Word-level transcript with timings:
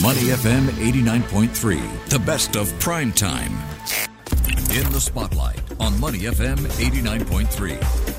Money 0.00 0.28
FM 0.30 0.68
89.3, 0.68 2.08
the 2.08 2.18
best 2.20 2.56
of 2.56 2.72
prime 2.80 3.12
time. 3.12 3.52
In 4.70 4.90
the 4.90 4.98
spotlight 4.98 5.60
on 5.78 6.00
Money 6.00 6.20
FM 6.20 6.56
89.3. 6.56 8.11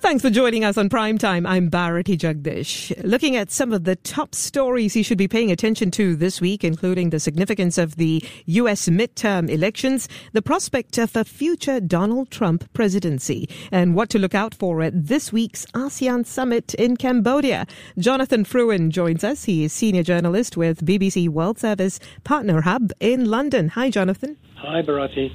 Thanks 0.00 0.22
for 0.22 0.30
joining 0.30 0.64
us 0.64 0.78
on 0.78 0.88
Prime 0.88 1.18
Time. 1.18 1.44
I'm 1.44 1.68
Bharati 1.68 2.16
Jagdish. 2.16 2.92
Looking 3.02 3.34
at 3.34 3.50
some 3.50 3.72
of 3.72 3.82
the 3.82 3.96
top 3.96 4.32
stories 4.32 4.94
you 4.94 5.02
should 5.02 5.18
be 5.18 5.26
paying 5.26 5.50
attention 5.50 5.90
to 5.90 6.14
this 6.14 6.40
week, 6.40 6.62
including 6.62 7.10
the 7.10 7.18
significance 7.18 7.76
of 7.78 7.96
the 7.96 8.24
U.S. 8.46 8.88
midterm 8.88 9.50
elections, 9.50 10.08
the 10.32 10.40
prospect 10.40 10.98
of 10.98 11.16
a 11.16 11.24
future 11.24 11.80
Donald 11.80 12.30
Trump 12.30 12.72
presidency, 12.72 13.48
and 13.72 13.96
what 13.96 14.08
to 14.10 14.20
look 14.20 14.36
out 14.36 14.54
for 14.54 14.82
at 14.82 14.92
this 14.94 15.32
week's 15.32 15.66
ASEAN 15.74 16.24
summit 16.24 16.74
in 16.74 16.96
Cambodia. 16.96 17.66
Jonathan 17.98 18.44
Frewin 18.44 18.90
joins 18.90 19.24
us. 19.24 19.44
He 19.44 19.64
is 19.64 19.72
senior 19.72 20.04
journalist 20.04 20.56
with 20.56 20.86
BBC 20.86 21.28
World 21.28 21.58
Service 21.58 21.98
Partner 22.22 22.60
Hub 22.60 22.92
in 23.00 23.24
London. 23.24 23.70
Hi, 23.70 23.90
Jonathan. 23.90 24.36
Hi, 24.60 24.82
Bharati. 24.82 25.32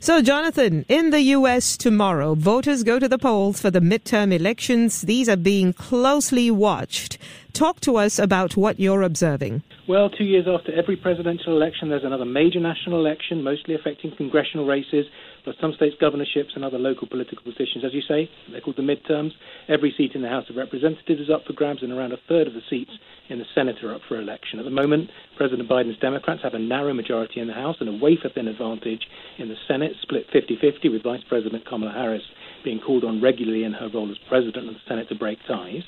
So, 0.00 0.20
Jonathan, 0.20 0.84
in 0.88 1.08
the 1.08 1.22
U.S. 1.22 1.78
tomorrow, 1.78 2.34
voters 2.34 2.82
go 2.82 2.98
to 2.98 3.08
the 3.08 3.16
polls 3.16 3.58
for 3.58 3.70
the 3.70 3.80
midterm 3.80 4.34
elections. 4.34 5.00
These 5.00 5.30
are 5.30 5.36
being 5.36 5.72
closely 5.72 6.50
watched. 6.50 7.16
Talk 7.54 7.80
to 7.80 7.96
us 7.96 8.18
about 8.18 8.54
what 8.54 8.78
you're 8.78 9.00
observing. 9.00 9.62
Well, 9.88 10.10
two 10.10 10.24
years 10.24 10.46
after 10.46 10.78
every 10.78 10.96
presidential 10.96 11.56
election, 11.56 11.88
there's 11.88 12.04
another 12.04 12.26
major 12.26 12.60
national 12.60 12.98
election, 12.98 13.42
mostly 13.42 13.74
affecting 13.74 14.14
congressional 14.14 14.66
races, 14.66 15.06
plus 15.46 15.54
some 15.60 15.72
states' 15.74 15.94
governorships 16.00 16.50
and 16.56 16.64
other 16.64 16.78
local 16.78 17.06
political 17.06 17.44
positions. 17.44 17.84
As 17.86 17.94
you 17.94 18.02
say, 18.02 18.28
they're 18.50 18.60
called 18.60 18.76
the 18.76 18.82
midterms. 18.82 19.30
Every 19.68 19.94
seat 19.96 20.16
in 20.16 20.22
the 20.22 20.28
House 20.28 20.50
of 20.50 20.56
Representatives 20.56 21.20
is 21.20 21.30
up 21.30 21.46
for 21.46 21.52
grabs, 21.52 21.84
and 21.84 21.92
around 21.92 22.12
a 22.12 22.18
third 22.28 22.48
of 22.48 22.54
the 22.54 22.66
seats 22.68 22.90
in 23.28 23.38
the 23.38 23.44
Senate 23.54 23.76
are 23.84 23.94
up 23.94 24.00
for 24.08 24.18
election. 24.18 24.58
At 24.58 24.64
the 24.64 24.74
moment, 24.74 25.08
President 25.36 25.68
Biden's 25.68 26.00
Democrats 26.00 26.42
have 26.42 26.54
a 26.54 26.58
narrow 26.58 26.92
majority 26.94 27.38
in 27.38 27.46
the 27.46 27.54
House 27.54 27.76
and 27.78 27.88
a 27.88 27.92
wafer 27.92 28.28
thin 28.28 28.48
advantage 28.48 29.06
in 29.38 29.48
the 29.48 29.54
Senate, 29.68 29.92
split 30.02 30.26
50 30.32 30.58
50, 30.60 30.88
with 30.88 31.04
Vice 31.04 31.22
President 31.28 31.64
Kamala 31.64 31.92
Harris 31.92 32.22
being 32.64 32.80
called 32.80 33.04
on 33.04 33.22
regularly 33.22 33.62
in 33.62 33.72
her 33.72 33.88
role 33.94 34.10
as 34.10 34.18
president 34.28 34.66
of 34.66 34.74
the 34.74 34.80
Senate 34.88 35.08
to 35.08 35.14
break 35.14 35.38
ties. 35.46 35.84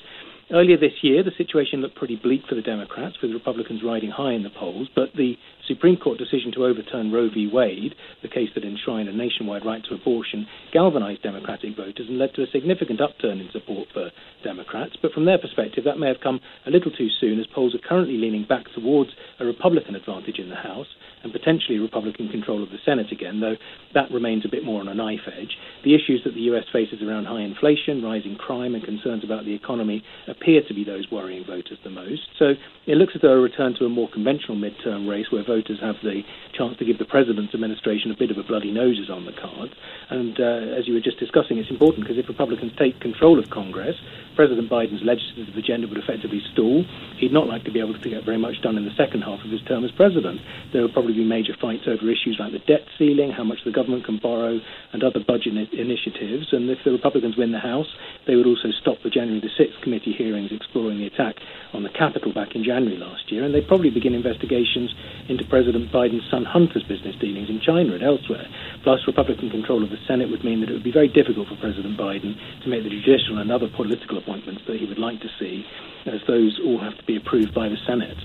Earlier 0.51 0.77
this 0.77 1.03
year, 1.03 1.21
the 1.21 1.37
situation 1.37 1.81
looked 1.81 1.93
pretty 1.93 2.15
bleak 2.15 2.41
for 2.49 2.55
the 2.55 2.63
Democrats, 2.63 3.17
with 3.21 3.33
Republicans 3.33 3.83
riding 3.85 4.09
high 4.09 4.33
in 4.33 4.41
the 4.41 4.49
polls, 4.49 4.89
but 4.95 5.13
the 5.13 5.37
Supreme 5.67 5.95
Court 5.95 6.17
decision 6.17 6.51
to 6.53 6.65
overturn 6.65 7.11
Roe 7.11 7.29
v. 7.29 7.45
Wade, 7.45 7.93
the 8.23 8.29
case 8.29 8.49
that 8.55 8.63
enshrined 8.63 9.07
a 9.07 9.13
nationwide 9.13 9.63
right 9.63 9.83
to 9.85 9.93
abortion, 9.93 10.47
galvanized 10.73 11.21
Democratic 11.21 11.75
voters 11.75 12.07
and 12.09 12.17
led 12.17 12.33
to 12.33 12.41
a 12.41 12.47
significant 12.51 12.99
upturn 12.99 13.39
in 13.39 13.51
support 13.51 13.89
for 13.93 14.09
Democrats. 14.43 14.97
But 14.99 15.11
from 15.11 15.25
their 15.25 15.37
perspective, 15.37 15.83
that 15.83 15.99
may 15.99 16.07
have 16.07 16.23
come 16.23 16.39
a 16.65 16.71
little 16.71 16.89
too 16.89 17.09
soon, 17.21 17.39
as 17.39 17.45
polls 17.53 17.75
are 17.75 17.87
currently 17.87 18.17
leaning 18.17 18.45
back 18.49 18.65
towards 18.73 19.11
a 19.39 19.45
Republican 19.45 19.93
advantage 19.93 20.39
in 20.39 20.49
the 20.49 20.55
House 20.55 20.87
and 21.23 21.31
potentially 21.31 21.79
Republican 21.79 22.29
control 22.29 22.63
of 22.63 22.69
the 22.69 22.77
Senate 22.85 23.11
again, 23.11 23.39
though 23.39 23.55
that 23.93 24.11
remains 24.11 24.45
a 24.45 24.49
bit 24.49 24.63
more 24.63 24.81
on 24.81 24.87
a 24.87 24.93
knife 24.93 25.27
edge. 25.27 25.57
The 25.83 25.95
issues 25.95 26.21
that 26.23 26.33
the 26.33 26.41
US 26.51 26.65
faces 26.71 27.01
around 27.01 27.25
high 27.25 27.41
inflation, 27.41 28.03
rising 28.03 28.35
crime, 28.35 28.75
and 28.75 28.83
concerns 28.83 29.23
about 29.23 29.45
the 29.45 29.53
economy 29.53 30.03
appear 30.27 30.61
to 30.67 30.73
be 30.73 30.83
those 30.83 31.09
worrying 31.11 31.45
voters 31.45 31.77
the 31.83 31.89
most. 31.89 32.27
So 32.37 32.53
it 32.85 32.95
looks 32.95 33.13
as 33.15 33.21
though 33.21 33.33
a 33.33 33.41
return 33.41 33.75
to 33.79 33.85
a 33.85 33.89
more 33.89 34.09
conventional 34.09 34.57
midterm 34.57 35.09
race 35.09 35.31
where 35.31 35.43
voters 35.43 35.79
have 35.81 35.95
the 36.03 36.21
chance 36.53 36.77
to 36.77 36.85
give 36.85 36.97
the 36.97 37.05
president's 37.05 37.53
administration 37.53 38.11
a 38.11 38.17
bit 38.17 38.31
of 38.31 38.37
a 38.37 38.43
bloody 38.43 38.71
nose 38.71 38.99
is 38.99 39.09
on 39.09 39.25
the 39.25 39.33
cards. 39.33 39.73
And 40.09 40.39
uh, 40.39 40.77
as 40.77 40.87
you 40.87 40.93
were 40.93 41.01
just 41.01 41.19
discussing, 41.19 41.57
it's 41.57 41.69
important 41.69 42.05
because 42.05 42.17
if 42.17 42.27
Republicans 42.27 42.73
take 42.77 42.99
control 42.99 43.39
of 43.39 43.49
Congress, 43.49 43.95
President 44.35 44.69
Biden's 44.69 45.03
legislative 45.03 45.55
agenda 45.57 45.87
would 45.87 45.97
effectively 45.97 46.41
stall. 46.53 46.85
He'd 47.17 47.33
not 47.33 47.47
like 47.47 47.65
to 47.65 47.71
be 47.71 47.79
able 47.79 47.97
to 47.97 48.09
get 48.09 48.23
very 48.23 48.37
much 48.37 48.61
done 48.61 48.77
in 48.77 48.85
the 48.85 48.95
second 48.95 49.21
half 49.21 49.43
of 49.43 49.51
his 49.51 49.61
term 49.63 49.83
as 49.83 49.91
president. 49.91 50.39
There 50.71 50.81
would 50.81 50.93
probably 50.93 51.08
be 51.13 51.23
major 51.23 51.53
fights 51.59 51.83
over 51.87 52.09
issues 52.09 52.37
like 52.39 52.51
the 52.51 52.59
debt 52.59 52.85
ceiling, 52.97 53.31
how 53.31 53.43
much 53.43 53.59
the 53.65 53.71
government 53.71 54.05
can 54.05 54.17
borrow, 54.17 54.59
and 54.93 55.03
other 55.03 55.19
budget 55.19 55.53
initiatives. 55.73 56.51
And 56.51 56.69
if 56.69 56.79
the 56.83 56.91
Republicans 56.91 57.37
win 57.37 57.51
the 57.51 57.59
House, 57.59 57.87
they 58.27 58.35
would 58.35 58.47
also 58.47 58.71
stop 58.81 58.97
the 59.03 59.09
January 59.09 59.39
the 59.39 59.53
6th 59.63 59.81
committee 59.81 60.13
hearings 60.13 60.51
exploring 60.51 60.99
the 60.99 61.07
attack 61.07 61.35
on 61.73 61.83
the 61.83 61.89
Capitol 61.89 62.33
back 62.33 62.55
in 62.55 62.63
January 62.63 62.97
last 62.97 63.31
year. 63.31 63.43
And 63.43 63.53
they'd 63.53 63.67
probably 63.67 63.89
begin 63.89 64.13
investigations 64.13 64.93
into 65.27 65.45
President 65.45 65.91
Biden's 65.91 66.29
son 66.29 66.45
Hunter's 66.45 66.83
business 66.83 67.15
dealings 67.19 67.49
in 67.49 67.61
China 67.61 67.93
and 67.93 68.03
elsewhere. 68.03 68.47
Plus, 68.83 68.99
Republican 69.07 69.49
control 69.49 69.83
of 69.83 69.89
the 69.89 70.01
Senate 70.07 70.29
would 70.29 70.43
mean 70.43 70.61
that 70.61 70.69
it 70.69 70.73
would 70.73 70.83
be 70.83 70.91
very 70.91 71.09
difficult 71.09 71.47
for 71.47 71.55
President 71.57 71.97
Biden 71.97 72.35
to 72.63 72.69
make 72.69 72.83
the 72.83 72.89
judicial 72.89 73.37
and 73.37 73.51
other 73.51 73.67
political 73.67 74.17
appointments 74.17 74.61
that 74.67 74.77
he 74.77 74.85
would 74.85 74.99
like 74.99 75.19
to 75.21 75.29
see, 75.39 75.65
as 76.05 76.21
those 76.27 76.59
all 76.65 76.79
have 76.79 76.97
to 76.97 77.03
be 77.05 77.15
approved 77.15 77.53
by 77.53 77.69
the 77.69 77.77
Senate. 77.85 78.17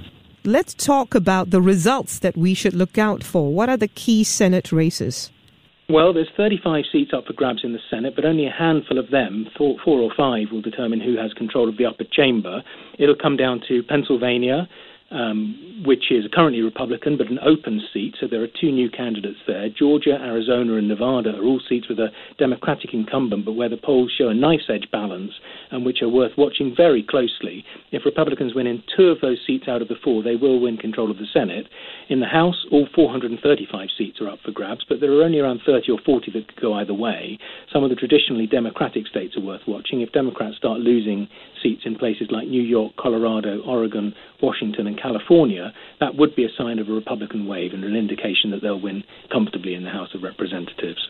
Let's 0.47 0.75
talk 0.75 1.15
about 1.15 1.49
the 1.49 1.63
results 1.63 2.19
that 2.19 2.37
we 2.37 2.53
should 2.53 2.75
look 2.75 2.99
out 2.99 3.25
for. 3.25 3.51
What 3.51 3.71
are 3.71 3.79
the 3.79 3.89
key 3.89 4.25
Senate 4.25 4.73
races? 4.73 5.31
Well, 5.89 6.13
there's 6.13 6.29
35 6.37 6.85
seats 6.93 7.13
up 7.15 7.25
for 7.27 7.33
grabs 7.33 7.65
in 7.65 7.73
the 7.73 7.79
Senate, 7.89 8.15
but 8.15 8.27
only 8.27 8.47
a 8.47 8.51
handful 8.51 8.99
of 8.99 9.11
them, 9.11 9.49
four, 9.57 9.77
four, 9.83 10.01
or 10.01 10.11
five, 10.15 10.53
will 10.53 10.61
determine 10.61 11.01
who 11.01 11.17
has 11.17 11.33
control 11.33 11.67
of 11.67 11.79
the 11.79 11.87
upper 11.87 12.05
chamber. 12.05 12.63
It'll 12.99 13.17
come 13.17 13.39
down 13.39 13.63
to 13.69 13.83
Pennsylvania, 13.85 14.69
um, 15.11 15.74
which 15.85 16.11
is 16.11 16.25
currently 16.33 16.63
Republican, 16.63 17.17
but 17.17 17.31
an 17.31 17.39
open 17.45 17.83
seat. 17.93 18.15
So 18.19 18.27
there 18.27 18.43
are 18.43 18.49
two 18.61 18.73
new 18.73 18.91
candidates 18.91 19.39
there. 19.47 19.69
Georgia, 19.69 20.19
Arizona, 20.21 20.77
and 20.77 20.89
Nevada 20.89 21.37
are 21.37 21.45
all 21.45 21.61
seats 21.69 21.89
with 21.89 21.99
a 21.99 22.09
Democratic 22.39 22.95
incumbent, 22.95 23.45
but 23.45 23.53
where 23.53 23.69
the 23.69 23.77
polls 23.77 24.13
show 24.17 24.29
a 24.29 24.35
knife's 24.35 24.71
edge 24.71 24.89
balance 24.91 25.33
and 25.71 25.85
which 25.85 26.03
are 26.03 26.09
worth 26.09 26.33
watching 26.39 26.75
very 26.75 27.03
closely. 27.03 27.65
If 27.93 28.05
Republicans 28.05 28.55
win 28.55 28.67
in 28.67 28.83
two 28.97 29.09
of 29.09 29.21
those 29.21 29.39
seats 29.47 29.69
out 29.69 29.83
of 29.83 29.89
the 29.89 29.97
four, 30.03 30.23
they 30.23 30.37
will 30.37 30.61
win 30.61 30.77
control 30.79 31.11
of 31.11 31.19
the 31.19 31.27
Senate. 31.33 31.67
In 32.09 32.21
the 32.21 32.27
House, 32.27 32.65
all 32.73 32.89
435 32.95 33.89
seats 33.97 34.21
are 34.21 34.29
up 34.29 34.39
for 34.45 34.53
grabs, 34.53 34.85
but 34.89 35.01
there 35.01 35.13
are 35.13 35.23
only 35.23 35.39
around 35.39 35.61
30 35.67 35.93
or 35.93 35.99
40 36.05 36.31
that 36.33 36.49
could 36.49 36.61
go 36.61 36.75
either 36.75 36.95
way. 36.95 37.39
Some 37.73 37.85
of 37.85 37.91
the 37.91 37.97
traditionally 37.97 38.47
Democratic 38.47 39.07
states 39.07 39.37
are 39.37 39.45
worth 39.45 39.63
watching. 39.67 40.01
If 40.01 40.13
Democrats 40.13 40.57
start 40.57 40.81
losing 40.81 41.29
seats 41.63 41.83
in 41.85 41.97
places 41.97 42.29
like 42.31 42.49
New 42.49 42.63
York, 42.63 42.95
Colorado, 42.97 43.61
Oregon, 43.63 44.15
Washington, 44.43 44.87
and 44.87 45.01
California, 45.01 45.73
that 46.01 46.17
would 46.17 46.35
be 46.35 46.45
a 46.45 46.49
sign 46.57 46.79
of 46.79 46.89
a 46.89 46.93
Republican 46.93 47.47
wave 47.47 47.73
and 47.73 47.85
an 47.85 47.97
indication 47.97 48.51
that 48.51 48.63
they'll 48.63 48.81
win 48.81 49.05
comfortably 49.33 49.75
in 49.75 49.85
the 49.85 49.91
House 49.91 50.15
of 50.15 50.23
Representatives. 50.23 51.09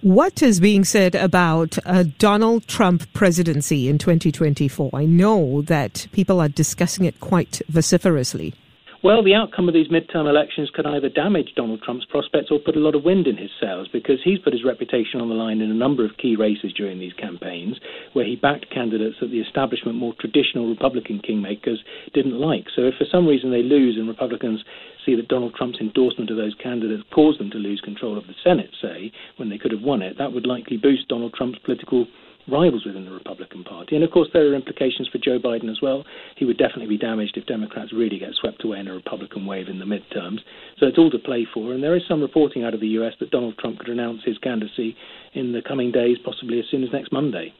What 0.00 0.42
is 0.44 0.60
being 0.60 0.84
said 0.84 1.16
about 1.16 1.76
a 1.84 2.04
Donald 2.04 2.68
Trump 2.68 3.12
presidency 3.12 3.88
in 3.88 3.98
2024? 3.98 4.90
I 4.92 5.06
know 5.06 5.62
that 5.62 6.06
people 6.12 6.40
are 6.40 6.48
discussing 6.48 7.04
it 7.04 7.18
quite 7.18 7.60
vociferously. 7.68 8.54
Well, 9.00 9.22
the 9.22 9.34
outcome 9.34 9.68
of 9.68 9.74
these 9.74 9.86
midterm 9.94 10.28
elections 10.28 10.70
could 10.74 10.84
either 10.84 11.08
damage 11.08 11.54
Donald 11.54 11.82
Trump's 11.82 12.04
prospects 12.06 12.48
or 12.50 12.58
put 12.58 12.74
a 12.74 12.80
lot 12.80 12.96
of 12.96 13.04
wind 13.04 13.28
in 13.28 13.36
his 13.36 13.50
sails 13.60 13.86
because 13.92 14.18
he's 14.24 14.40
put 14.40 14.52
his 14.52 14.64
reputation 14.64 15.20
on 15.20 15.28
the 15.28 15.36
line 15.36 15.60
in 15.60 15.70
a 15.70 15.74
number 15.74 16.04
of 16.04 16.16
key 16.16 16.34
races 16.34 16.72
during 16.72 16.98
these 16.98 17.12
campaigns 17.12 17.78
where 18.14 18.24
he 18.24 18.34
backed 18.34 18.74
candidates 18.74 19.14
that 19.20 19.30
the 19.30 19.38
establishment, 19.38 19.96
more 19.96 20.14
traditional 20.18 20.68
Republican 20.68 21.20
kingmakers 21.20 21.78
didn't 22.12 22.40
like. 22.40 22.66
So 22.74 22.82
if 22.82 22.94
for 22.98 23.06
some 23.08 23.24
reason 23.28 23.52
they 23.52 23.62
lose 23.62 23.96
and 23.96 24.08
Republicans 24.08 24.64
see 25.06 25.14
that 25.14 25.28
Donald 25.28 25.54
Trump's 25.54 25.78
endorsement 25.80 26.30
of 26.30 26.36
those 26.36 26.56
candidates 26.60 27.04
caused 27.14 27.38
them 27.38 27.50
to 27.52 27.58
lose 27.58 27.80
control 27.80 28.18
of 28.18 28.26
the 28.26 28.34
Senate, 28.42 28.70
say, 28.82 29.12
when 29.36 29.48
they 29.48 29.58
could 29.58 29.70
have 29.70 29.82
won 29.82 30.02
it, 30.02 30.18
that 30.18 30.32
would 30.32 30.44
likely 30.44 30.76
boost 30.76 31.06
Donald 31.06 31.34
Trump's 31.34 31.60
political 31.64 32.08
rivals 32.48 32.84
within 32.84 33.04
the 33.04 33.10
Republican 33.10 33.64
Party. 33.64 33.94
And 33.94 34.04
of 34.04 34.10
course, 34.10 34.28
there 34.32 34.46
are 34.48 34.54
implications 34.54 35.08
for 35.08 35.18
Joe 35.18 35.38
Biden 35.38 35.70
as 35.70 35.80
well. 35.82 36.04
He 36.36 36.44
would 36.44 36.58
definitely 36.58 36.86
be 36.86 36.98
damaged 36.98 37.36
if 37.36 37.46
Democrats 37.46 37.92
really 37.92 38.18
get 38.18 38.34
swept 38.34 38.64
away 38.64 38.80
in 38.80 38.88
a 38.88 38.94
Republican 38.94 39.46
wave 39.46 39.68
in 39.68 39.78
the 39.78 39.84
midterms. 39.84 40.38
So 40.78 40.86
it's 40.86 40.98
all 40.98 41.10
to 41.10 41.18
play 41.18 41.46
for. 41.52 41.72
And 41.72 41.82
there 41.82 41.96
is 41.96 42.02
some 42.08 42.20
reporting 42.20 42.64
out 42.64 42.74
of 42.74 42.80
the 42.80 42.88
US 42.98 43.14
that 43.20 43.30
Donald 43.30 43.58
Trump 43.58 43.78
could 43.78 43.88
announce 43.88 44.22
his 44.24 44.38
candidacy 44.38 44.96
in 45.34 45.52
the 45.52 45.62
coming 45.62 45.92
days, 45.92 46.16
possibly 46.24 46.58
as 46.58 46.66
soon 46.70 46.82
as 46.82 46.92
next 46.92 47.12
Monday. 47.12 47.52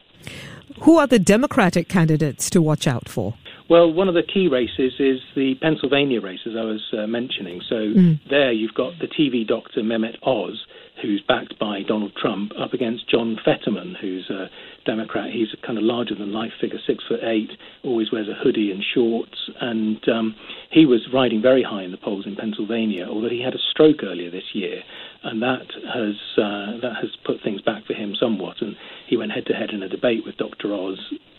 Who 0.83 0.99
are 0.99 1.07
the 1.07 1.19
Democratic 1.19 1.89
candidates 1.89 2.51
to 2.51 2.63
watch 2.63 2.87
out 2.87 3.09
for? 3.09 3.35
Well, 3.69 3.93
one 3.93 4.09
of 4.09 4.15
the 4.15 4.23
key 4.23 4.49
races 4.49 4.95
is 4.99 5.21
the 5.37 5.55
Pennsylvania 5.61 6.21
race, 6.21 6.41
as 6.47 6.55
I 6.57 6.65
was 6.65 6.83
uh, 6.97 7.07
mentioning. 7.07 7.61
So 7.69 7.75
mm. 7.75 8.19
there 8.29 8.51
you've 8.51 8.75
got 8.75 8.99
the 8.99 9.07
TV 9.07 9.47
doctor 9.47 9.83
Mehmet 9.83 10.17
Oz, 10.23 10.65
who's 11.03 11.23
backed 11.27 11.59
by 11.59 11.83
Donald 11.87 12.13
Trump, 12.21 12.53
up 12.59 12.73
against 12.73 13.09
John 13.09 13.39
Fetterman, 13.45 13.97
who's 14.01 14.29
a 14.31 14.49
Democrat. 14.85 15.31
He's 15.31 15.49
a 15.53 15.67
kind 15.67 15.79
of 15.79 15.85
larger 15.85 16.15
than 16.15 16.33
life 16.33 16.53
figure, 16.61 16.79
six 16.87 17.05
foot 17.09 17.21
eight, 17.23 17.51
always 17.85 18.11
wears 18.11 18.29
a 18.29 18.35
hoodie 18.35 18.71
and 18.71 18.83
shorts, 18.95 19.51
and 19.61 20.09
um, 20.09 20.35
he 20.71 20.87
was 20.87 21.09
riding 21.13 21.43
very 21.43 21.63
high 21.63 21.83
in 21.83 21.91
the 21.91 21.97
polls 21.99 22.27
in 22.27 22.37
Pennsylvania. 22.37 23.07
Although 23.09 23.31
he 23.31 23.43
had 23.43 23.55
a 23.55 23.63
stroke 23.71 24.03
earlier 24.03 24.31
this 24.31 24.55
year, 24.55 24.83
and 25.25 25.43
that 25.43 25.67
has 25.93 26.15
uh, 26.37 26.81
that 26.83 26.97
has 27.01 27.11
put 27.25 27.43
things 27.43 27.61
back 27.63 27.85
for 27.87 27.95
him 27.95 28.15
somewhat. 28.19 28.57
And 28.61 28.77
he 29.07 29.17
went 29.17 29.33
head 29.33 29.47
to 29.47 29.55
head 29.55 29.71
in 29.71 29.83
a 29.83 29.89
debate 29.89 30.25
with 30.25 30.37
Dr. 30.37 30.73
Oz 30.73 30.99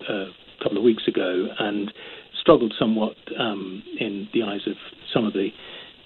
uh, 0.09 0.13
a 0.13 0.63
couple 0.63 0.77
of 0.77 0.83
weeks 0.83 1.07
ago 1.07 1.47
and 1.59 1.91
struggled 2.39 2.73
somewhat 2.79 3.15
um, 3.37 3.83
in 3.99 4.27
the 4.33 4.43
eyes 4.43 4.61
of 4.67 4.75
some 5.13 5.25
of 5.25 5.33
the 5.33 5.49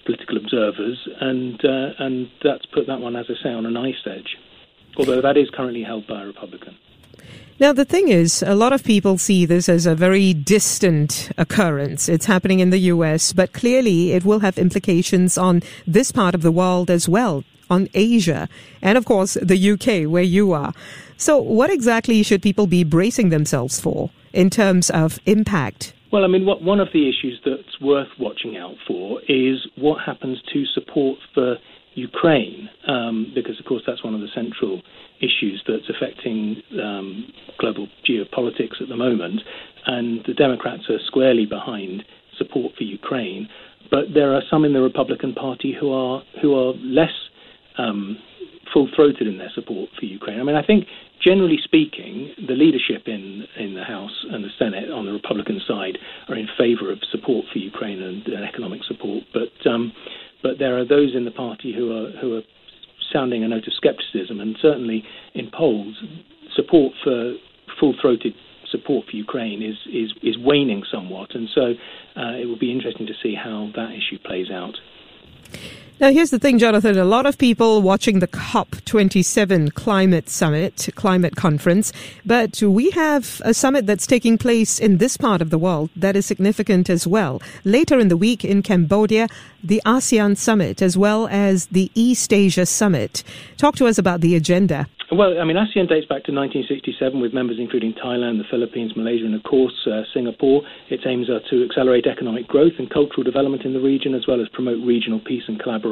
political 0.04 0.36
observers, 0.36 1.08
and 1.20 1.62
uh, 1.64 1.90
and 1.98 2.30
that's 2.42 2.66
put 2.66 2.86
that 2.86 3.00
one, 3.00 3.16
as 3.16 3.26
I 3.28 3.42
say, 3.42 3.50
on 3.50 3.66
an 3.66 3.76
ice 3.76 4.06
edge. 4.06 4.36
Although 4.96 5.20
that 5.20 5.36
is 5.36 5.50
currently 5.50 5.82
held 5.82 6.06
by 6.06 6.22
a 6.22 6.26
Republican. 6.26 6.76
Now, 7.60 7.72
the 7.72 7.84
thing 7.84 8.08
is, 8.08 8.42
a 8.42 8.54
lot 8.54 8.72
of 8.72 8.82
people 8.82 9.16
see 9.16 9.46
this 9.46 9.68
as 9.68 9.86
a 9.86 9.94
very 9.94 10.34
distant 10.34 11.30
occurrence. 11.38 12.08
It's 12.08 12.26
happening 12.26 12.58
in 12.58 12.70
the 12.70 12.90
US, 12.90 13.32
but 13.32 13.52
clearly 13.52 14.10
it 14.10 14.24
will 14.24 14.40
have 14.40 14.58
implications 14.58 15.38
on 15.38 15.62
this 15.86 16.10
part 16.10 16.34
of 16.34 16.42
the 16.42 16.50
world 16.50 16.90
as 16.90 17.08
well, 17.08 17.44
on 17.70 17.88
Asia, 17.94 18.48
and 18.82 18.98
of 18.98 19.04
course 19.04 19.34
the 19.40 19.70
UK, 19.70 20.10
where 20.10 20.22
you 20.22 20.52
are. 20.52 20.74
So, 21.16 21.38
what 21.38 21.70
exactly 21.70 22.22
should 22.24 22.42
people 22.42 22.66
be 22.66 22.82
bracing 22.82 23.28
themselves 23.28 23.80
for 23.80 24.10
in 24.32 24.50
terms 24.50 24.90
of 24.90 25.20
impact? 25.24 25.93
Well, 26.14 26.22
I 26.22 26.28
mean, 26.28 26.46
what, 26.46 26.62
one 26.62 26.78
of 26.78 26.90
the 26.92 27.08
issues 27.08 27.40
that's 27.44 27.80
worth 27.80 28.06
watching 28.20 28.56
out 28.56 28.76
for 28.86 29.20
is 29.26 29.66
what 29.74 29.98
happens 30.00 30.40
to 30.52 30.64
support 30.66 31.18
for 31.34 31.56
Ukraine, 31.94 32.70
um, 32.86 33.32
because 33.34 33.58
of 33.58 33.66
course 33.66 33.82
that's 33.84 34.04
one 34.04 34.14
of 34.14 34.20
the 34.20 34.28
central 34.32 34.80
issues 35.18 35.60
that's 35.66 35.90
affecting 35.90 36.62
um, 36.80 37.32
global 37.58 37.88
geopolitics 38.08 38.80
at 38.80 38.88
the 38.88 38.96
moment. 38.96 39.40
And 39.86 40.20
the 40.24 40.34
Democrats 40.34 40.84
are 40.88 41.00
squarely 41.04 41.46
behind 41.46 42.04
support 42.38 42.76
for 42.78 42.84
Ukraine, 42.84 43.48
but 43.90 44.14
there 44.14 44.34
are 44.36 44.42
some 44.48 44.64
in 44.64 44.72
the 44.72 44.82
Republican 44.82 45.34
Party 45.34 45.74
who 45.76 45.90
are 45.90 46.22
who 46.40 46.54
are 46.54 46.74
less 46.74 47.10
um, 47.76 48.18
full-throated 48.72 49.26
in 49.26 49.38
their 49.38 49.50
support 49.52 49.90
for 49.98 50.04
Ukraine. 50.04 50.38
I 50.38 50.44
mean, 50.44 50.54
I 50.54 50.64
think 50.64 50.86
generally 51.24 51.58
speaking, 51.64 52.34
the 52.46 52.54
leadership 52.54 53.08
in 53.08 53.46
in 53.56 53.74
the 53.74 53.84
House 53.84 54.24
and 54.30 54.44
the 54.44 54.50
Senate 54.58 54.90
on 54.90 55.06
the 55.06 55.12
Republican 55.12 55.60
side 55.66 55.98
are 56.28 56.36
in 56.36 56.48
favour 56.58 56.92
of 56.92 56.98
support 57.10 57.46
for 57.52 57.58
Ukraine 57.58 58.02
and, 58.02 58.26
and 58.26 58.44
economic 58.44 58.84
support, 58.84 59.24
but 59.32 59.66
um, 59.66 59.92
but 60.42 60.58
there 60.58 60.78
are 60.78 60.84
those 60.84 61.14
in 61.14 61.24
the 61.24 61.30
party 61.30 61.72
who 61.72 61.90
are 61.92 62.10
who 62.20 62.36
are 62.36 62.42
sounding 63.12 63.42
a 63.44 63.48
note 63.48 63.66
of 63.66 63.72
scepticism, 63.82 64.40
and 64.40 64.56
certainly 64.60 65.04
in 65.34 65.50
polls, 65.50 65.96
support 66.54 66.92
for 67.02 67.34
full-throated 67.80 68.34
support 68.70 69.06
for 69.08 69.16
Ukraine 69.16 69.62
is 69.62 69.76
is, 69.92 70.12
is 70.22 70.36
waning 70.38 70.82
somewhat, 70.92 71.34
and 71.34 71.48
so 71.54 71.74
uh, 72.16 72.34
it 72.36 72.46
will 72.46 72.58
be 72.58 72.70
interesting 72.70 73.06
to 73.06 73.14
see 73.22 73.34
how 73.34 73.70
that 73.74 73.90
issue 73.92 74.18
plays 74.18 74.50
out. 74.50 74.76
Now, 76.00 76.10
here's 76.10 76.30
the 76.30 76.40
thing, 76.40 76.58
Jonathan. 76.58 76.98
A 76.98 77.04
lot 77.04 77.24
of 77.24 77.38
people 77.38 77.80
watching 77.80 78.18
the 78.18 78.26
COP27 78.26 79.74
climate 79.74 80.28
summit, 80.28 80.88
climate 80.96 81.36
conference, 81.36 81.92
but 82.26 82.60
we 82.60 82.90
have 82.90 83.40
a 83.44 83.54
summit 83.54 83.86
that's 83.86 84.04
taking 84.04 84.36
place 84.36 84.80
in 84.80 84.98
this 84.98 85.16
part 85.16 85.40
of 85.40 85.50
the 85.50 85.58
world 85.58 85.90
that 85.94 86.16
is 86.16 86.26
significant 86.26 86.90
as 86.90 87.06
well. 87.06 87.40
Later 87.62 88.00
in 88.00 88.08
the 88.08 88.16
week 88.16 88.44
in 88.44 88.60
Cambodia, 88.60 89.28
the 89.62 89.80
ASEAN 89.86 90.36
summit, 90.36 90.82
as 90.82 90.98
well 90.98 91.28
as 91.28 91.66
the 91.66 91.92
East 91.94 92.32
Asia 92.32 92.66
summit. 92.66 93.22
Talk 93.56 93.76
to 93.76 93.86
us 93.86 93.96
about 93.96 94.20
the 94.20 94.34
agenda. 94.34 94.88
Well, 95.12 95.38
I 95.38 95.44
mean, 95.44 95.56
ASEAN 95.56 95.86
dates 95.86 96.06
back 96.08 96.24
to 96.24 96.32
1967 96.32 97.20
with 97.20 97.32
members 97.32 97.58
including 97.60 97.92
Thailand, 97.92 98.38
the 98.38 98.48
Philippines, 98.50 98.96
Malaysia, 98.96 99.26
and 99.26 99.34
of 99.34 99.42
course 99.44 99.86
uh, 99.86 100.02
Singapore. 100.12 100.62
Its 100.88 101.04
aims 101.06 101.30
are 101.30 101.40
to 101.50 101.64
accelerate 101.64 102.06
economic 102.06 102.48
growth 102.48 102.72
and 102.78 102.90
cultural 102.90 103.22
development 103.22 103.64
in 103.64 103.74
the 103.74 103.80
region 103.80 104.14
as 104.14 104.26
well 104.26 104.40
as 104.40 104.48
promote 104.48 104.82
regional 104.84 105.20
peace 105.20 105.44
and 105.46 105.60
collaboration. 105.60 105.83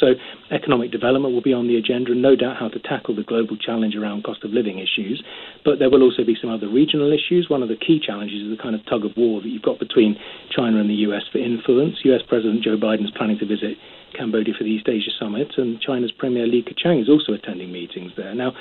So, 0.00 0.14
economic 0.50 0.90
development 0.90 1.34
will 1.34 1.42
be 1.42 1.52
on 1.52 1.68
the 1.68 1.76
agenda 1.76 2.12
and 2.12 2.22
no 2.22 2.36
doubt 2.36 2.56
how 2.56 2.68
to 2.68 2.78
tackle 2.78 3.16
the 3.16 3.22
global 3.22 3.56
challenge 3.56 3.96
around 3.96 4.24
cost 4.24 4.44
of 4.44 4.50
living 4.50 4.78
issues. 4.78 5.22
But 5.64 5.78
there 5.78 5.90
will 5.90 6.02
also 6.02 6.24
be 6.24 6.36
some 6.40 6.50
other 6.50 6.68
regional 6.68 7.12
issues. 7.12 7.48
One 7.48 7.62
of 7.62 7.68
the 7.68 7.76
key 7.76 8.00
challenges 8.04 8.42
is 8.42 8.50
the 8.50 8.62
kind 8.62 8.74
of 8.74 8.84
tug 8.86 9.04
of 9.04 9.16
war 9.16 9.40
that 9.40 9.48
you've 9.48 9.62
got 9.62 9.78
between 9.78 10.16
China 10.50 10.80
and 10.80 10.90
the 10.90 11.08
US 11.08 11.22
for 11.32 11.38
influence. 11.38 11.96
US 12.04 12.22
President 12.28 12.62
Joe 12.62 12.76
Biden 12.76 13.04
is 13.04 13.10
planning 13.16 13.38
to 13.38 13.46
visit 13.46 13.78
Cambodia 14.16 14.54
for 14.56 14.64
the 14.64 14.70
East 14.70 14.88
Asia 14.88 15.10
Summit, 15.18 15.52
and 15.56 15.80
China's 15.80 16.12
Premier 16.12 16.46
Li 16.46 16.62
Keqiang 16.62 17.00
is 17.00 17.08
also 17.08 17.32
attending 17.32 17.72
meetings 17.72 18.12
there. 18.16 18.34
Now, 18.34 18.52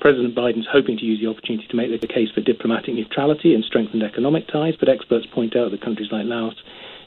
President 0.00 0.34
Biden's 0.34 0.66
hoping 0.70 0.96
to 0.98 1.04
use 1.04 1.20
the 1.20 1.28
opportunity 1.28 1.66
to 1.68 1.76
make 1.76 1.88
the 2.00 2.06
case 2.08 2.28
for 2.34 2.40
diplomatic 2.40 2.94
neutrality 2.94 3.54
and 3.54 3.64
strengthened 3.64 4.02
economic 4.02 4.48
ties, 4.48 4.74
but 4.78 4.88
experts 4.88 5.26
point 5.32 5.56
out 5.56 5.70
that 5.70 5.82
countries 5.82 6.08
like 6.10 6.26
Laos, 6.26 6.54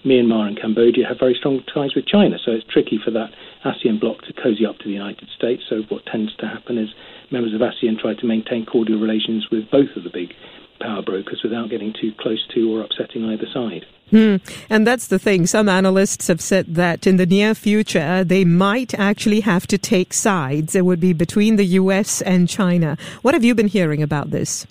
Myanmar, 0.05 0.47
and 0.47 0.59
Cambodia 0.59 1.07
have 1.07 1.19
very 1.19 1.35
strong 1.35 1.63
ties 1.73 1.95
with 1.95 2.05
China, 2.05 2.37
so 2.43 2.51
it's 2.51 2.65
tricky 2.71 2.99
for 3.03 3.11
that 3.11 3.31
ASEAN 3.65 3.99
bloc 3.99 4.21
to 4.23 4.33
cozy 4.33 4.65
up 4.65 4.77
to 4.79 4.85
the 4.85 4.93
United 4.93 5.27
States. 5.35 5.63
So, 5.69 5.83
what 5.89 6.05
tends 6.05 6.35
to 6.37 6.47
happen 6.47 6.77
is 6.77 6.89
members 7.31 7.53
of 7.53 7.61
ASEAN 7.61 7.99
try 7.99 8.13
to 8.13 8.25
maintain 8.25 8.65
cordial 8.65 8.99
relations 8.99 9.47
with 9.51 9.69
both 9.69 9.89
of 9.95 10.03
the 10.03 10.09
big 10.09 10.33
power 10.79 11.01
brokers 11.01 11.41
without 11.43 11.69
getting 11.69 11.93
too 11.93 12.11
close 12.19 12.45
to 12.53 12.71
or 12.71 12.81
upsetting 12.81 13.25
either 13.25 13.47
side. 13.53 13.85
Hmm. 14.11 14.37
And 14.69 14.87
that's 14.87 15.07
the 15.07 15.19
thing. 15.19 15.47
Some 15.47 15.67
analysts 15.67 16.27
have 16.27 16.39
said 16.39 16.75
that 16.75 17.05
in 17.05 17.17
the 17.17 17.25
near 17.25 17.53
future, 17.53 18.23
they 18.23 18.45
might 18.45 18.93
actually 18.97 19.41
have 19.41 19.67
to 19.67 19.77
take 19.77 20.13
sides. 20.13 20.75
It 20.75 20.85
would 20.85 20.99
be 20.99 21.13
between 21.13 21.57
the 21.57 21.65
US 21.65 22.21
and 22.21 22.47
China. 22.47 22.97
What 23.21 23.33
have 23.33 23.43
you 23.43 23.53
been 23.53 23.67
hearing 23.67 24.01
about 24.01 24.31
this? 24.31 24.65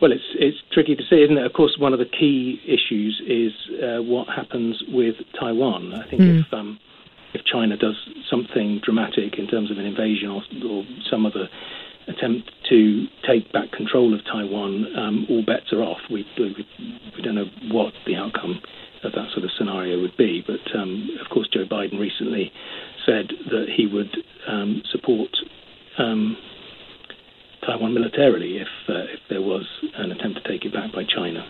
Well, 0.00 0.12
it's 0.12 0.22
it's 0.34 0.60
tricky 0.76 0.94
to 0.94 1.02
see, 1.08 1.22
isn't 1.24 1.38
it? 1.38 1.46
Of 1.46 1.54
course, 1.54 1.78
one 1.78 1.94
of 1.94 1.98
the 1.98 2.04
key 2.04 2.60
issues 2.68 3.22
is 3.26 3.52
uh, 3.80 4.02
what 4.02 4.28
happens 4.28 4.82
with 4.88 5.14
Taiwan. 5.40 5.94
I 5.94 6.06
think 6.06 6.20
mm. 6.20 6.44
if 6.44 6.52
um, 6.52 6.78
if 7.32 7.46
China 7.46 7.78
does 7.78 7.96
something 8.28 8.82
dramatic 8.84 9.38
in 9.38 9.46
terms 9.46 9.70
of 9.70 9.78
an 9.78 9.86
invasion 9.86 10.28
or, 10.28 10.42
or 10.68 10.84
some 11.10 11.24
other 11.24 11.48
attempt 12.08 12.50
to 12.68 13.06
take 13.26 13.50
back 13.52 13.72
control 13.72 14.12
of 14.12 14.20
Taiwan, 14.26 14.86
um, 14.98 15.26
all 15.30 15.42
bets 15.42 15.72
are 15.72 15.82
off. 15.82 15.98
We, 16.10 16.26
we, 16.38 16.66
we 17.16 17.22
don't 17.22 17.34
know 17.34 17.50
what 17.72 17.94
the 18.06 18.14
outcome 18.14 18.60
of 19.02 19.12
that 19.12 19.30
sort 19.32 19.44
of 19.44 19.50
scenario 19.56 19.98
would 20.02 20.16
be. 20.18 20.44
But 20.46 20.78
um, 20.78 21.08
of 21.24 21.30
course, 21.30 21.48
Joe 21.48 21.64
Biden 21.64 21.98
recently 21.98 22.52
said 23.06 23.32
that 23.50 23.66
he 23.74 23.86
would 23.86 24.14
um, 24.46 24.82
support 24.92 25.30
um, 25.98 26.36
Taiwan 27.66 27.92
militarily 27.94 28.58
if 28.58 28.68
uh, 28.88 29.12
if 29.12 29.20
there 29.28 29.42
was 29.42 29.66
an 29.96 30.12
attempt 30.12 30.42
to 30.42 30.48
take 30.48 30.64
it 30.64 30.72
back 30.72 30.92
by 30.92 31.04
China. 31.04 31.48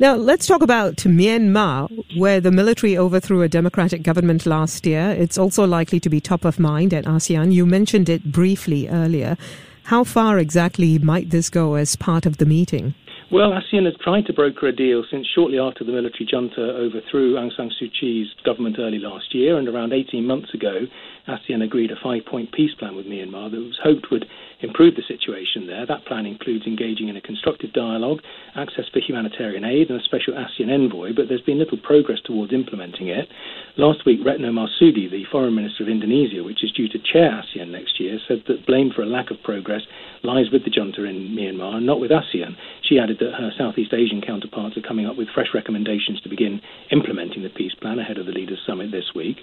Now, 0.00 0.14
let's 0.14 0.46
talk 0.46 0.62
about 0.62 0.94
Myanmar, 0.98 1.88
where 2.16 2.40
the 2.40 2.52
military 2.52 2.96
overthrew 2.96 3.42
a 3.42 3.48
democratic 3.48 4.04
government 4.04 4.46
last 4.46 4.86
year. 4.86 5.10
It's 5.10 5.36
also 5.36 5.66
likely 5.66 5.98
to 5.98 6.08
be 6.08 6.20
top 6.20 6.44
of 6.44 6.60
mind 6.60 6.94
at 6.94 7.04
ASEAN. 7.04 7.52
You 7.52 7.66
mentioned 7.66 8.08
it 8.08 8.30
briefly 8.30 8.88
earlier. 8.88 9.36
How 9.84 10.04
far 10.04 10.38
exactly 10.38 11.00
might 11.00 11.30
this 11.30 11.50
go 11.50 11.74
as 11.74 11.96
part 11.96 12.26
of 12.26 12.36
the 12.36 12.46
meeting? 12.46 12.94
Well, 13.30 13.52
ASEAN 13.52 13.84
has 13.84 13.92
tried 14.00 14.24
to 14.28 14.32
broker 14.32 14.68
a 14.68 14.72
deal 14.72 15.04
since 15.10 15.26
shortly 15.34 15.58
after 15.58 15.84
the 15.84 15.92
military 15.92 16.24
junta 16.24 16.62
overthrew 16.62 17.34
Aung 17.34 17.54
San 17.54 17.68
Suu 17.68 17.92
Kyi's 17.92 18.28
government 18.42 18.76
early 18.78 18.98
last 18.98 19.34
year, 19.34 19.58
and 19.58 19.68
around 19.68 19.92
18 19.92 20.24
months 20.24 20.54
ago, 20.54 20.86
ASEAN 21.28 21.62
agreed 21.62 21.90
a 21.90 21.96
five 22.02 22.24
point 22.24 22.52
peace 22.52 22.72
plan 22.78 22.96
with 22.96 23.04
Myanmar 23.04 23.50
that 23.50 23.60
was 23.60 23.78
hoped 23.84 24.10
would 24.10 24.24
improve 24.60 24.96
the 24.96 25.02
situation 25.06 25.66
there. 25.66 25.84
That 25.84 26.06
plan 26.06 26.24
includes 26.24 26.66
engaging 26.66 27.08
in 27.08 27.16
a 27.16 27.20
constructive 27.20 27.74
dialogue, 27.74 28.20
access 28.56 28.88
for 28.90 29.00
humanitarian 29.00 29.62
aid, 29.62 29.90
and 29.90 30.00
a 30.00 30.04
special 30.04 30.32
ASEAN 30.32 30.72
envoy, 30.72 31.12
but 31.14 31.28
there's 31.28 31.42
been 31.42 31.58
little 31.58 31.76
progress 31.76 32.20
towards 32.24 32.54
implementing 32.54 33.08
it. 33.08 33.28
Last 33.76 34.06
week, 34.06 34.20
Retno 34.24 34.50
Marsudi, 34.50 35.10
the 35.10 35.24
foreign 35.30 35.54
minister 35.54 35.82
of 35.82 35.90
Indonesia, 35.90 36.42
which 36.42 36.64
is 36.64 36.72
due 36.72 36.88
to 36.88 36.98
chair 36.98 37.44
ASEAN 37.44 37.68
next 37.68 38.00
year, 38.00 38.18
said 38.26 38.44
that 38.48 38.64
blame 38.64 38.90
for 38.90 39.02
a 39.02 39.06
lack 39.06 39.30
of 39.30 39.42
progress 39.42 39.82
lies 40.24 40.50
with 40.50 40.64
the 40.64 40.70
junta 40.70 41.04
in 41.04 41.36
Myanmar 41.36 41.76
and 41.76 41.86
not 41.86 42.00
with 42.00 42.10
ASEAN. 42.10 42.56
She 42.82 42.98
added 42.98 43.17
that 43.18 43.34
uh, 43.34 43.36
her 43.36 43.50
Southeast 43.56 43.92
Asian 43.92 44.20
counterparts 44.20 44.76
are 44.76 44.82
coming 44.82 45.06
up 45.06 45.16
with 45.16 45.28
fresh 45.34 45.48
recommendations 45.54 46.20
to 46.22 46.28
begin 46.28 46.60
implementing 46.90 47.42
the 47.42 47.50
peace 47.50 47.74
plan 47.74 47.98
ahead 47.98 48.18
of 48.18 48.26
the 48.26 48.32
leaders' 48.32 48.60
summit 48.66 48.90
this 48.90 49.12
week. 49.14 49.38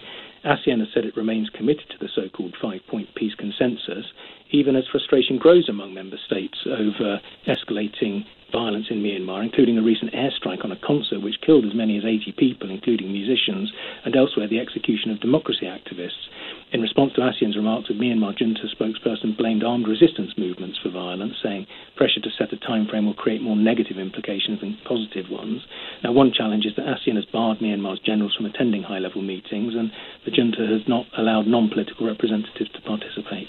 ASEAN 0.46 0.80
has 0.80 0.90
said 0.94 1.06
it 1.06 1.18
remains 1.18 1.50
committed 1.50 1.90
to 1.90 1.98
the 2.00 2.10
so 2.14 2.30
called 2.30 2.56
five 2.62 2.82
point 2.88 3.10
peace 3.16 3.34
consensus, 3.36 4.06
even 4.52 4.76
as 4.76 4.84
frustration 4.92 5.38
grows 5.38 5.68
among 5.70 5.94
member 5.94 6.18
states 6.26 6.58
over 6.66 7.20
escalating 7.48 8.26
violence 8.52 8.88
in 8.90 9.02
Myanmar, 9.02 9.44
including 9.44 9.78
a 9.78 9.82
recent 9.82 10.14
airstrike 10.14 10.64
on 10.64 10.72
a 10.72 10.80
concert 10.80 11.22
which 11.22 11.42
killed 11.46 11.66
as 11.66 11.74
many 11.74 11.98
as 11.98 12.06
80 12.06 12.34
people, 12.38 12.70
including 12.70 13.12
musicians, 13.12 13.72
and 14.04 14.16
elsewhere 14.16 14.48
the 14.48 14.60
execution 14.60 15.12
of 15.12 15.20
democracy 15.20 15.66
activists. 15.66 16.30
In 16.72 16.82
response 16.82 17.14
to 17.14 17.22
ASEAN's 17.22 17.56
remarks, 17.56 17.90
a 17.90 17.94
Myanmar 17.94 18.36
junta 18.38 18.68
spokesperson 18.68 19.38
blamed 19.38 19.64
armed 19.64 19.88
resistance 19.88 20.32
movements 20.38 20.78
for 20.82 20.90
violence, 20.90 21.36
saying 21.42 21.68
pressure 21.96 22.22
to 22.22 22.30
set 22.32 22.54
a 22.54 22.58
time 22.58 22.88
frame 22.88 23.06
will 23.06 23.14
create 23.14 23.42
more 23.42 23.56
negative 23.56 23.98
implications 23.98 24.60
than 24.60 24.78
positive 24.84 25.30
ones. 25.30 25.62
Now, 26.04 26.12
one 26.12 26.34
challenge 26.34 26.66
is 26.66 26.76
that 26.76 26.86
ASEAN 26.86 27.16
has 27.16 27.26
barred 27.26 27.60
Myanmar's 27.60 28.00
generals 28.00 28.36
from 28.36 28.46
attending 28.46 28.84
high 28.84 29.00
level 29.00 29.22
meetings, 29.22 29.74
and 29.76 29.92
the 30.26 30.32
junta 30.32 30.68
has 30.68 30.88
not 30.88 31.06
allowed 31.18 31.48
non 31.48 31.70
political 31.70 32.08
representatives 32.08 32.72
to 32.72 32.82
participate. 32.82 33.48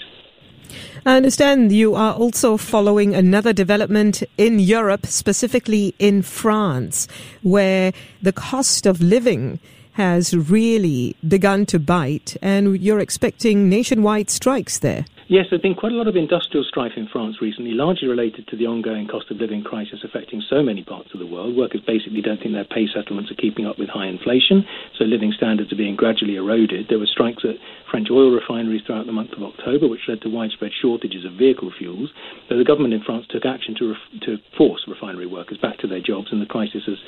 I 1.05 1.15
understand 1.15 1.71
you 1.71 1.95
are 1.95 2.13
also 2.13 2.57
following 2.57 3.15
another 3.15 3.53
development 3.53 4.23
in 4.37 4.59
Europe, 4.59 5.05
specifically 5.05 5.95
in 5.99 6.21
France, 6.21 7.07
where 7.43 7.93
the 8.21 8.33
cost 8.33 8.85
of 8.85 9.01
living 9.01 9.59
has 9.93 10.35
really 10.35 11.15
begun 11.27 11.65
to 11.65 11.79
bite, 11.79 12.37
and 12.41 12.79
you're 12.79 12.99
expecting 12.99 13.69
nationwide 13.69 14.29
strikes 14.29 14.79
there. 14.79 15.05
Yes, 15.29 15.47
there's 15.49 15.61
been 15.61 15.75
quite 15.75 15.91
a 15.91 15.95
lot 15.99 16.07
of 16.07 16.15
industrial 16.15 16.63
strife 16.63 16.93
in 16.95 17.05
France 17.11 17.41
recently, 17.41 17.71
largely 17.71 18.07
related 18.07 18.47
to 18.47 18.55
the 18.55 18.65
ongoing 18.65 19.09
cost 19.09 19.29
of 19.29 19.35
living 19.35 19.61
crisis 19.61 19.99
affecting 20.01 20.39
so 20.39 20.63
many 20.63 20.85
parts 20.85 21.09
of 21.13 21.19
the 21.19 21.27
world. 21.27 21.53
Workers 21.53 21.81
basically 21.85 22.21
don't 22.21 22.39
think 22.39 22.53
their 22.53 22.63
pay 22.63 22.87
settlements 22.87 23.29
are 23.29 23.35
keeping 23.35 23.65
up 23.65 23.77
with 23.77 23.89
high 23.89 24.07
inflation, 24.07 24.63
so 24.97 25.03
living 25.03 25.33
standards 25.35 25.73
are 25.73 25.75
being 25.75 25.97
gradually 25.97 26.37
eroded. 26.37 26.87
There 26.87 26.97
were 26.97 27.11
strikes 27.11 27.43
at 27.43 27.59
French 27.91 28.07
oil 28.09 28.31
refineries 28.31 28.83
throughout 28.87 29.05
the 29.05 29.11
month 29.11 29.33
of 29.33 29.43
October, 29.43 29.89
which 29.89 30.07
led 30.07 30.21
to 30.21 30.29
widespread 30.29 30.71
shortages 30.71 31.25
of 31.25 31.33
vehicle 31.33 31.73
fuels. 31.77 32.09
So 32.47 32.57
the 32.57 32.63
government 32.63 32.93
in 32.93 33.03
France 33.03 33.25
took 33.27 33.43
action 33.43 33.75
to, 33.79 33.89
ref- 33.89 34.21
to 34.31 34.37
force 34.57 34.87
refinery 34.87 35.27
workers 35.27 35.57
back 35.57 35.77
to 35.79 35.87
their 35.87 35.99
jobs, 35.99 36.31
and 36.31 36.41
the 36.41 36.45
crisis 36.45 36.83
has 36.87 37.03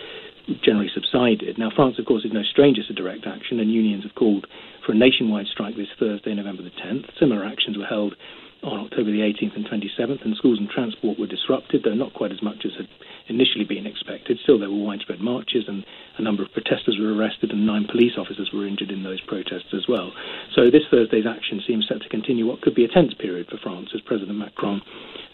generally 0.61 0.91
subsided. 0.93 1.57
Now, 1.57 1.71
France, 1.73 1.99
of 1.99 2.05
course, 2.05 2.25
is 2.25 2.33
no 2.33 2.43
stranger 2.43 2.83
to 2.83 2.93
direct 2.93 3.25
action, 3.25 3.61
and 3.61 3.71
unions 3.71 4.03
have 4.03 4.15
called 4.15 4.45
for 4.89 4.93
a 4.93 4.97
nationwide 4.97 5.45
strike 5.45 5.77
this 5.77 5.93
Thursday, 5.99 6.33
November 6.33 6.63
the 6.63 6.73
10th. 6.81 7.05
Similar 7.19 7.45
actions 7.45 7.77
were 7.77 7.85
held 7.85 8.15
on 8.63 8.79
October 8.79 9.11
the 9.11 9.21
18th 9.21 9.55
and 9.55 9.69
27th, 9.69 10.25
and 10.25 10.35
schools 10.35 10.57
and 10.57 10.67
transport 10.67 11.19
were 11.19 11.27
disrupted, 11.27 11.83
though 11.85 11.93
not 11.93 12.11
quite 12.15 12.31
as 12.31 12.41
much 12.41 12.65
as 12.65 12.71
had 12.73 12.89
initially 13.27 13.65
been 13.65 13.85
expected. 13.85 14.39
Still, 14.41 14.57
there 14.57 14.71
were 14.71 14.81
widespread 14.81 15.21
marches, 15.21 15.65
and 15.67 15.85
a 16.17 16.23
number 16.23 16.41
of 16.41 16.51
protesters 16.53 16.97
were 16.99 17.13
arrested, 17.13 17.51
and 17.51 17.67
nine 17.67 17.85
police 17.85 18.17
officers 18.17 18.49
were 18.51 18.65
injured 18.65 18.89
in 18.89 19.03
those 19.03 19.21
protests 19.21 19.77
as 19.77 19.85
well. 19.87 20.11
So, 20.55 20.71
this 20.71 20.89
Thursday's 20.89 21.29
action 21.29 21.61
seems 21.67 21.85
set 21.87 22.01
to 22.01 22.09
continue 22.09 22.47
what 22.47 22.61
could 22.61 22.73
be 22.73 22.83
a 22.83 22.89
tense 22.89 23.13
period 23.13 23.45
for 23.45 23.61
France 23.61 23.91
as 23.93 24.01
President 24.01 24.39
Macron 24.39 24.81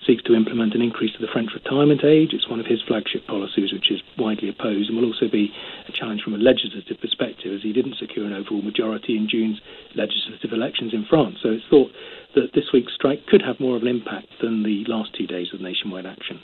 seeks 0.05 0.23
to 0.23 0.35
implement 0.35 0.75
an 0.75 0.81
increase 0.81 1.13
to 1.13 1.21
the 1.21 1.31
French 1.31 1.51
retirement 1.53 2.03
age. 2.03 2.33
It's 2.33 2.49
one 2.49 2.59
of 2.59 2.65
his 2.65 2.81
flagship 2.87 3.25
policies, 3.27 3.73
which 3.73 3.91
is 3.91 4.01
widely 4.17 4.49
opposed, 4.49 4.89
and 4.89 4.97
will 4.97 5.05
also 5.05 5.27
be 5.27 5.51
a 5.87 5.91
challenge 5.91 6.21
from 6.21 6.33
a 6.33 6.37
legislative 6.37 6.99
perspective, 7.01 7.53
as 7.53 7.63
he 7.63 7.73
didn't 7.73 7.97
secure 7.97 8.25
an 8.25 8.33
overall 8.33 8.61
majority 8.61 9.17
in 9.17 9.27
June's 9.29 9.61
legislative 9.95 10.53
elections 10.53 10.93
in 10.93 11.05
France. 11.05 11.37
So, 11.41 11.49
it's 11.49 11.65
thought 11.69 11.91
that 12.35 12.53
this 12.53 12.71
week's 12.73 12.93
strike 12.93 13.25
could 13.27 13.41
have 13.41 13.59
more 13.59 13.75
of 13.75 13.81
an 13.81 13.87
impact 13.87 14.27
than 14.41 14.63
the 14.63 14.83
last 14.87 15.15
two 15.15 15.27
days 15.27 15.47
of 15.53 15.61
nationwide 15.61 16.05
action. 16.05 16.39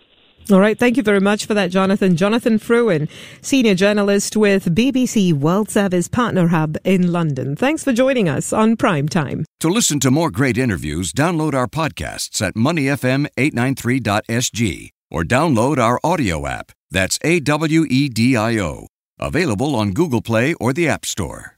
All 0.50 0.60
right. 0.60 0.78
Thank 0.78 0.98
you 0.98 1.04
very 1.04 1.22
much 1.22 1.46
for 1.46 1.54
that, 1.54 1.70
Jonathan. 1.72 2.18
Jonathan 2.18 2.60
Frewin, 2.60 3.08
senior 3.42 3.76
journalist 3.76 4.36
with 4.36 4.76
BBC 4.76 5.34
World 5.34 5.70
Service 5.70 6.08
Partner 6.08 6.48
Hub 6.48 6.78
in 6.84 7.12
London. 7.12 7.56
Thanks 7.56 7.84
for 7.84 7.94
joining 7.94 8.28
us 8.28 8.52
on 8.52 8.76
Prime 8.76 9.08
Time. 9.08 9.46
To 9.62 9.70
listen 9.70 10.00
to 10.02 10.12
more 10.12 10.32
great 10.32 10.58
interviews, 10.58 11.14
download 11.14 11.54
our 11.54 11.68
podcasts 11.68 12.42
at 12.42 12.56
moneyfm893.sg 12.56 14.90
or 15.10 15.24
download 15.24 15.78
our 15.78 16.00
audio 16.04 16.48
app. 16.48 16.72
That's 16.90 17.18
A 17.24 17.40
W 17.40 17.86
E 17.90 18.10
D 18.10 18.36
I 18.36 18.58
O. 18.60 18.88
Available 19.20 19.76
on 19.76 19.92
Google 19.92 20.22
Play 20.22 20.54
or 20.56 20.74
the 20.74 20.90
App 20.90 21.06
Store. 21.06 21.58